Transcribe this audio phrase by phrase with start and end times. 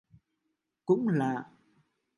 [0.85, 1.45] Cũng lạ